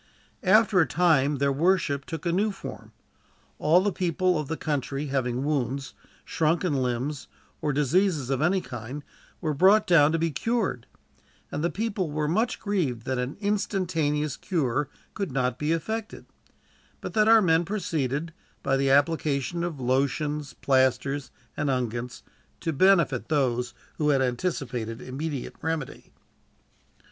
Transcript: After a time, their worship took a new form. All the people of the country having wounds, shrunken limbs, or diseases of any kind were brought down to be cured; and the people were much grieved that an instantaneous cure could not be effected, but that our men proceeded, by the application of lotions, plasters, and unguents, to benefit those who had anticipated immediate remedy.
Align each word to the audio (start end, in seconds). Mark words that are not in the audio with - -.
After 0.41 0.81
a 0.81 0.87
time, 0.87 1.35
their 1.35 1.51
worship 1.51 2.05
took 2.05 2.25
a 2.25 2.31
new 2.31 2.49
form. 2.51 2.91
All 3.59 3.81
the 3.81 3.91
people 3.91 4.39
of 4.39 4.47
the 4.47 4.57
country 4.57 5.05
having 5.13 5.43
wounds, 5.43 5.93
shrunken 6.25 6.73
limbs, 6.73 7.27
or 7.61 7.71
diseases 7.71 8.31
of 8.31 8.41
any 8.41 8.61
kind 8.61 9.03
were 9.41 9.53
brought 9.53 9.85
down 9.85 10.11
to 10.11 10.17
be 10.17 10.31
cured; 10.31 10.87
and 11.51 11.63
the 11.63 11.69
people 11.69 12.09
were 12.09 12.27
much 12.27 12.59
grieved 12.59 13.05
that 13.05 13.19
an 13.19 13.37
instantaneous 13.41 14.37
cure 14.37 14.89
could 15.13 15.31
not 15.31 15.59
be 15.59 15.71
effected, 15.71 16.25
but 16.99 17.13
that 17.13 17.27
our 17.27 17.39
men 17.39 17.63
proceeded, 17.63 18.33
by 18.63 18.75
the 18.77 18.89
application 18.89 19.63
of 19.63 19.79
lotions, 19.79 20.53
plasters, 20.55 21.29
and 21.55 21.69
unguents, 21.69 22.23
to 22.59 22.73
benefit 22.73 23.29
those 23.29 23.75
who 23.99 24.09
had 24.09 24.23
anticipated 24.23 24.99
immediate 24.99 25.53
remedy. 25.61 26.11